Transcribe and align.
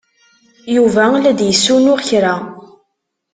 Yuba 0.75 1.03
la 1.21 1.31
d-yessunuɣ 1.39 1.99
kra. 2.07 2.35